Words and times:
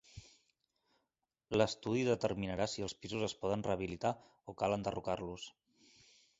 L'estudi 1.61 2.01
determinarà 2.07 2.67
si 2.73 2.87
els 2.87 2.97
pisos 3.03 3.27
es 3.29 3.37
poden 3.45 3.67
rehabilitar 3.71 4.15
o 4.55 4.59
cal 4.65 4.81
enderrocar-los. 4.81 5.49